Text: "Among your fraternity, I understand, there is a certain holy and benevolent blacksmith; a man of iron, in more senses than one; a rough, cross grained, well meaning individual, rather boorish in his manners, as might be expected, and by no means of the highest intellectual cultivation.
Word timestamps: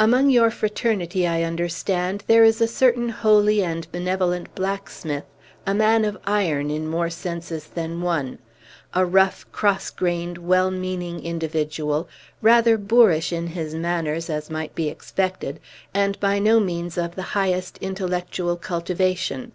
"Among 0.00 0.30
your 0.30 0.50
fraternity, 0.50 1.28
I 1.28 1.44
understand, 1.44 2.24
there 2.26 2.42
is 2.42 2.60
a 2.60 2.66
certain 2.66 3.08
holy 3.10 3.62
and 3.62 3.86
benevolent 3.92 4.52
blacksmith; 4.56 5.22
a 5.64 5.74
man 5.74 6.04
of 6.04 6.18
iron, 6.26 6.72
in 6.72 6.88
more 6.88 7.08
senses 7.08 7.68
than 7.72 8.00
one; 8.02 8.40
a 8.94 9.06
rough, 9.06 9.46
cross 9.52 9.90
grained, 9.90 10.38
well 10.38 10.72
meaning 10.72 11.24
individual, 11.24 12.08
rather 12.42 12.76
boorish 12.76 13.32
in 13.32 13.46
his 13.46 13.76
manners, 13.76 14.28
as 14.28 14.50
might 14.50 14.74
be 14.74 14.88
expected, 14.88 15.60
and 15.94 16.18
by 16.18 16.40
no 16.40 16.58
means 16.58 16.98
of 16.98 17.14
the 17.14 17.22
highest 17.38 17.78
intellectual 17.80 18.56
cultivation. 18.56 19.52